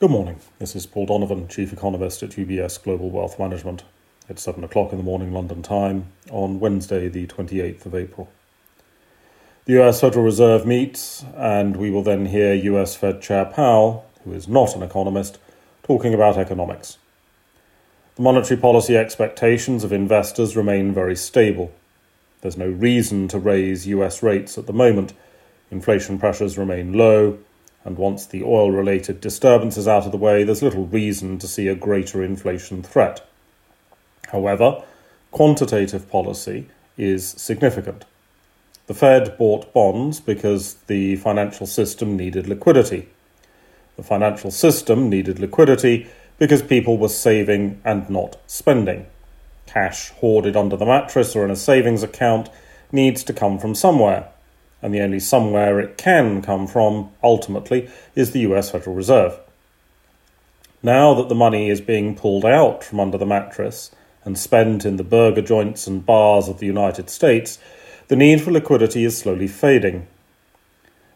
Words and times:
Good 0.00 0.10
morning. 0.10 0.40
This 0.58 0.74
is 0.74 0.86
Paul 0.86 1.06
Donovan, 1.06 1.46
Chief 1.46 1.72
Economist 1.72 2.24
at 2.24 2.30
UBS 2.30 2.82
Global 2.82 3.10
Wealth 3.10 3.38
Management. 3.38 3.84
It's 4.28 4.42
7 4.42 4.64
o'clock 4.64 4.90
in 4.90 4.98
the 4.98 5.04
morning 5.04 5.32
London 5.32 5.62
time 5.62 6.06
on 6.32 6.58
Wednesday, 6.58 7.06
the 7.06 7.28
28th 7.28 7.86
of 7.86 7.94
April. 7.94 8.28
The 9.66 9.80
US 9.80 10.00
Federal 10.00 10.24
Reserve 10.24 10.66
meets, 10.66 11.24
and 11.36 11.76
we 11.76 11.92
will 11.92 12.02
then 12.02 12.26
hear 12.26 12.54
US 12.54 12.96
Fed 12.96 13.22
Chair 13.22 13.44
Powell, 13.44 14.04
who 14.24 14.32
is 14.32 14.48
not 14.48 14.74
an 14.74 14.82
economist, 14.82 15.38
talking 15.84 16.12
about 16.12 16.36
economics. 16.36 16.98
The 18.16 18.22
monetary 18.22 18.60
policy 18.60 18.96
expectations 18.96 19.84
of 19.84 19.92
investors 19.92 20.56
remain 20.56 20.92
very 20.92 21.14
stable. 21.14 21.72
There's 22.40 22.58
no 22.58 22.68
reason 22.68 23.28
to 23.28 23.38
raise 23.38 23.86
US 23.86 24.24
rates 24.24 24.58
at 24.58 24.66
the 24.66 24.72
moment. 24.72 25.12
Inflation 25.70 26.18
pressures 26.18 26.58
remain 26.58 26.94
low, 26.94 27.38
and 27.84 27.98
once 27.98 28.24
the 28.24 28.42
oil 28.42 28.70
related 28.70 29.20
disturbance 29.20 29.76
is 29.76 29.86
out 29.86 30.06
of 30.06 30.12
the 30.12 30.18
way, 30.18 30.42
there's 30.42 30.62
little 30.62 30.86
reason 30.86 31.38
to 31.38 31.46
see 31.46 31.68
a 31.68 31.74
greater 31.74 32.22
inflation 32.22 32.82
threat. 32.82 33.26
However, 34.28 34.82
quantitative 35.30 36.10
policy 36.10 36.68
is 36.96 37.28
significant. 37.28 38.04
The 38.86 38.94
Fed 38.94 39.36
bought 39.36 39.72
bonds 39.72 40.20
because 40.20 40.74
the 40.86 41.16
financial 41.16 41.66
system 41.66 42.16
needed 42.16 42.46
liquidity. 42.46 43.08
The 43.96 44.02
financial 44.02 44.50
system 44.50 45.08
needed 45.08 45.38
liquidity 45.38 46.08
because 46.38 46.62
people 46.62 46.98
were 46.98 47.08
saving 47.08 47.80
and 47.84 48.08
not 48.08 48.36
spending. 48.46 49.06
Cash 49.66 50.10
hoarded 50.10 50.56
under 50.56 50.76
the 50.76 50.86
mattress 50.86 51.36
or 51.36 51.44
in 51.44 51.50
a 51.50 51.56
savings 51.56 52.02
account 52.02 52.48
needs 52.92 53.22
to 53.24 53.32
come 53.32 53.58
from 53.58 53.74
somewhere 53.74 54.28
and 54.84 54.92
the 54.92 55.00
only 55.00 55.18
somewhere 55.18 55.80
it 55.80 55.96
can 55.96 56.42
come 56.42 56.66
from, 56.66 57.10
ultimately, 57.22 57.88
is 58.14 58.32
the 58.32 58.40
US 58.40 58.70
Federal 58.70 58.94
Reserve. 58.94 59.40
Now 60.82 61.14
that 61.14 61.30
the 61.30 61.34
money 61.34 61.70
is 61.70 61.80
being 61.80 62.14
pulled 62.14 62.44
out 62.44 62.84
from 62.84 63.00
under 63.00 63.16
the 63.16 63.24
mattress 63.24 63.90
and 64.26 64.38
spent 64.38 64.84
in 64.84 64.98
the 64.98 65.02
burger 65.02 65.40
joints 65.40 65.86
and 65.86 66.04
bars 66.04 66.48
of 66.48 66.58
the 66.58 66.66
United 66.66 67.08
States, 67.08 67.58
the 68.08 68.14
need 68.14 68.42
for 68.42 68.52
liquidity 68.52 69.06
is 69.06 69.16
slowly 69.16 69.48
fading. 69.48 70.06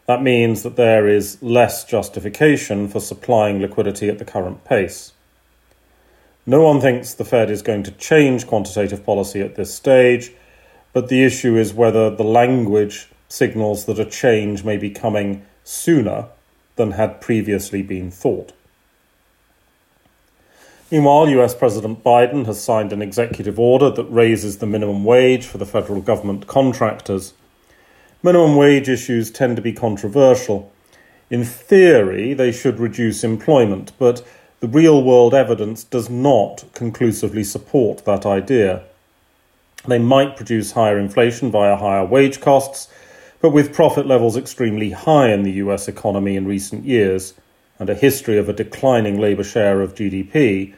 That 0.06 0.22
means 0.22 0.62
that 0.62 0.76
there 0.76 1.06
is 1.06 1.36
less 1.42 1.84
justification 1.84 2.88
for 2.88 3.00
supplying 3.00 3.60
liquidity 3.60 4.08
at 4.08 4.18
the 4.18 4.24
current 4.24 4.64
pace. 4.64 5.12
No 6.46 6.62
one 6.62 6.80
thinks 6.80 7.12
the 7.12 7.26
Fed 7.26 7.50
is 7.50 7.60
going 7.60 7.82
to 7.82 7.90
change 7.90 8.46
quantitative 8.46 9.04
policy 9.04 9.42
at 9.42 9.56
this 9.56 9.74
stage, 9.74 10.32
but 10.94 11.08
the 11.08 11.22
issue 11.22 11.58
is 11.58 11.74
whether 11.74 12.08
the 12.08 12.24
language 12.24 13.08
signals 13.28 13.84
that 13.84 13.98
a 13.98 14.04
change 14.04 14.64
may 14.64 14.76
be 14.76 14.90
coming 14.90 15.44
sooner 15.62 16.26
than 16.76 16.92
had 16.92 17.20
previously 17.20 17.82
been 17.82 18.10
thought. 18.10 18.52
Meanwhile, 20.90 21.28
US 21.30 21.54
President 21.54 22.02
Biden 22.02 22.46
has 22.46 22.62
signed 22.62 22.92
an 22.92 23.02
executive 23.02 23.58
order 23.58 23.90
that 23.90 24.04
raises 24.04 24.58
the 24.58 24.66
minimum 24.66 25.04
wage 25.04 25.44
for 25.44 25.58
the 25.58 25.66
federal 25.66 26.00
government 26.00 26.46
contractors. 26.46 27.34
Minimum 28.22 28.56
wage 28.56 28.88
issues 28.88 29.30
tend 29.30 29.56
to 29.56 29.62
be 29.62 29.72
controversial. 29.72 30.72
In 31.28 31.44
theory, 31.44 32.32
they 32.32 32.50
should 32.50 32.80
reduce 32.80 33.22
employment, 33.22 33.92
but 33.98 34.26
the 34.60 34.68
real 34.68 35.04
world 35.04 35.34
evidence 35.34 35.84
does 35.84 36.08
not 36.08 36.64
conclusively 36.72 37.44
support 37.44 38.06
that 38.06 38.24
idea. 38.24 38.82
They 39.86 39.98
might 39.98 40.36
produce 40.36 40.72
higher 40.72 40.98
inflation 40.98 41.50
via 41.50 41.76
higher 41.76 42.04
wage 42.04 42.40
costs, 42.40 42.88
but 43.40 43.50
with 43.50 43.72
profit 43.72 44.06
levels 44.06 44.36
extremely 44.36 44.90
high 44.90 45.30
in 45.32 45.42
the 45.42 45.52
US 45.52 45.88
economy 45.88 46.36
in 46.36 46.46
recent 46.46 46.84
years 46.84 47.34
and 47.78 47.88
a 47.88 47.94
history 47.94 48.38
of 48.38 48.48
a 48.48 48.52
declining 48.52 49.20
labour 49.20 49.44
share 49.44 49.80
of 49.80 49.94
GDP, 49.94 50.74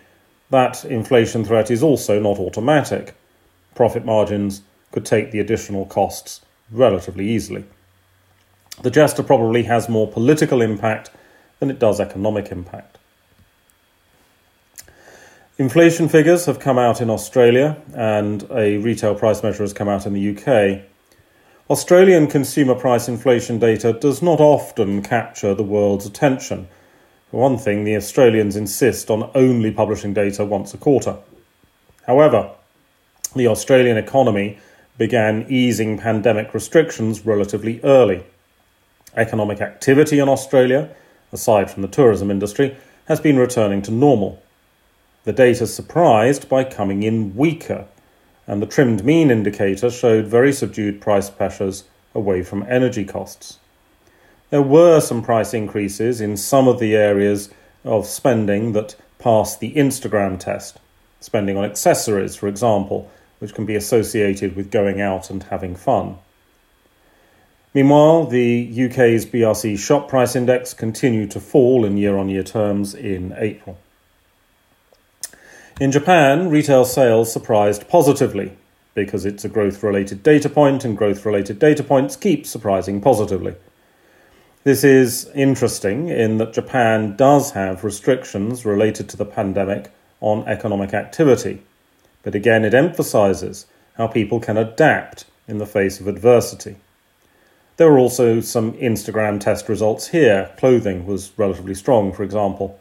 that 0.51 0.85
inflation 0.85 1.45
threat 1.45 1.71
is 1.71 1.83
also 1.83 2.21
not 2.21 2.39
automatic. 2.39 3.15
Profit 3.75 4.05
margins 4.05 4.63
could 4.93 5.07
take 5.07 5.31
the 5.31 5.41
additional 5.41 5.87
costs 5.87 6.41
relatively 6.71 7.29
easily. 7.29 7.65
The 8.83 8.91
gesture 8.91 9.23
probably 9.23 9.63
has 9.65 9.89
more 9.89 10.11
political 10.11 10.61
impact 10.61 11.11
than 11.59 11.71
it 11.71 11.79
does 11.79 12.01
economic 12.01 12.51
impact. 12.51 12.99
Inflation 15.59 16.09
figures 16.09 16.47
have 16.47 16.59
come 16.59 16.79
out 16.79 17.03
in 17.03 17.11
Australia, 17.11 17.77
and 17.95 18.47
a 18.51 18.79
retail 18.79 19.15
price 19.15 19.43
measure 19.43 19.63
has 19.63 19.75
come 19.75 19.89
out 19.89 20.07
in 20.07 20.15
the 20.15 20.37
UK. 20.37 20.83
Australian 21.71 22.27
consumer 22.27 22.75
price 22.75 23.07
inflation 23.07 23.61
data 23.61 23.93
does 23.93 24.21
not 24.21 24.41
often 24.41 25.01
capture 25.03 25.55
the 25.55 25.63
world's 25.63 26.05
attention. 26.05 26.67
For 27.31 27.41
one 27.41 27.59
thing, 27.59 27.85
the 27.85 27.95
Australians 27.95 28.57
insist 28.57 29.09
on 29.09 29.31
only 29.37 29.71
publishing 29.71 30.13
data 30.13 30.45
once 30.45 30.75
a 30.75 30.79
quarter. 30.79 31.19
However, 32.09 32.51
the 33.37 33.47
Australian 33.47 33.97
economy 33.97 34.59
began 34.99 35.47
easing 35.49 35.97
pandemic 35.97 36.53
restrictions 36.55 37.25
relatively 37.25 37.81
early. 37.85 38.25
Economic 39.15 39.61
activity 39.61 40.19
in 40.19 40.29
Australia, 40.29 40.91
aside 41.31 41.71
from 41.71 41.83
the 41.83 41.89
tourism 41.89 42.33
industry, 42.33 42.77
has 43.07 43.21
been 43.21 43.39
returning 43.39 43.81
to 43.83 43.93
normal. 43.93 44.43
The 45.23 45.33
data 45.33 45.69
surprised 45.69 46.49
by 46.49 46.65
coming 46.65 47.05
in 47.05 47.37
weaker 47.37 47.87
and 48.51 48.61
the 48.61 48.67
trimmed 48.67 49.05
mean 49.05 49.31
indicator 49.31 49.89
showed 49.89 50.27
very 50.27 50.53
subdued 50.53 51.01
price 51.01 51.31
pressures 51.31 51.85
away 52.17 52.43
from 52.43 52.67
energy 52.69 53.05
costs. 53.05 53.61
There 54.51 54.61
were 54.61 54.99
some 54.99 55.23
price 55.23 55.55
increases 55.55 56.21
in 56.21 56.37
some 56.37 56.67
of 56.67 56.81
the 56.81 56.97
areas 56.97 57.51
of 57.85 58.07
spending 58.07 58.73
that 58.73 58.97
passed 59.21 59.61
the 59.61 59.73
Instagram 59.75 60.37
test, 60.37 60.81
spending 61.21 61.57
on 61.57 61.65
accessories, 61.65 62.35
for 62.35 62.49
example, 62.49 63.09
which 63.39 63.55
can 63.55 63.67
be 63.67 63.77
associated 63.77 64.57
with 64.57 64.73
going 64.73 65.01
out 65.01 65.31
and 65.31 65.45
having 65.45 65.77
fun. 65.77 66.17
Meanwhile, 67.73 68.27
the 68.27 68.69
UK's 68.69 69.27
BRC 69.27 69.79
shop 69.79 70.09
price 70.09 70.35
index 70.35 70.75
continued 70.75 71.31
to 71.31 71.41
fall 71.41 71.85
in 71.85 71.97
year 71.97 72.19
on 72.19 72.29
year 72.29 72.43
terms 72.43 72.97
in 72.97 73.33
April. 73.37 73.79
In 75.81 75.91
Japan, 75.91 76.51
retail 76.51 76.85
sales 76.85 77.33
surprised 77.33 77.89
positively 77.89 78.53
because 78.93 79.25
it's 79.25 79.47
a 79.47 79.49
growth 79.49 79.83
related 79.83 80.23
data 80.23 80.51
point, 80.51 80.85
and 80.85 80.95
growth 80.95 81.25
related 81.25 81.59
data 81.59 81.83
points 81.83 82.17
keep 82.17 82.47
surprising 82.47 83.01
positively. 83.01 83.55
This 84.63 84.85
is 84.85 85.31
interesting 85.35 86.11
in 86.11 86.37
that 86.37 86.53
Japan 86.53 87.17
does 87.17 87.53
have 87.53 87.83
restrictions 87.83 88.67
related 88.67 89.09
to 89.09 89.17
the 89.17 89.25
pandemic 89.25 89.91
on 90.21 90.47
economic 90.47 90.93
activity, 90.93 91.63
but 92.25 92.35
again, 92.35 92.63
it 92.67 92.75
emphasizes 92.75 93.65
how 93.95 94.07
people 94.07 94.39
can 94.39 94.59
adapt 94.59 95.25
in 95.49 95.57
the 95.57 95.65
face 95.65 95.99
of 95.99 96.07
adversity. 96.07 96.77
There 97.79 97.91
were 97.91 97.99
also 97.99 98.43
some 98.43 98.73
Instagram 98.75 99.41
test 99.41 99.67
results 99.67 100.09
here. 100.09 100.51
Clothing 100.59 101.07
was 101.07 101.33
relatively 101.39 101.75
strong, 101.75 102.13
for 102.13 102.23
example. 102.23 102.79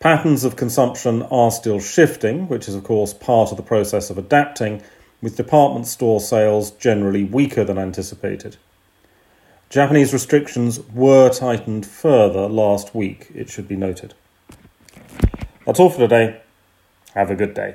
Patterns 0.00 0.44
of 0.44 0.54
consumption 0.54 1.22
are 1.22 1.50
still 1.50 1.80
shifting, 1.80 2.46
which 2.46 2.68
is, 2.68 2.74
of 2.76 2.84
course, 2.84 3.12
part 3.12 3.50
of 3.50 3.56
the 3.56 3.64
process 3.64 4.10
of 4.10 4.18
adapting, 4.18 4.80
with 5.20 5.36
department 5.36 5.88
store 5.88 6.20
sales 6.20 6.70
generally 6.70 7.24
weaker 7.24 7.64
than 7.64 7.78
anticipated. 7.78 8.56
Japanese 9.70 10.12
restrictions 10.12 10.78
were 10.94 11.28
tightened 11.30 11.84
further 11.84 12.48
last 12.48 12.94
week, 12.94 13.28
it 13.34 13.50
should 13.50 13.66
be 13.66 13.76
noted. 13.76 14.14
That's 15.66 15.80
all 15.80 15.90
for 15.90 15.98
today. 15.98 16.40
Have 17.14 17.30
a 17.30 17.34
good 17.34 17.54
day. 17.54 17.74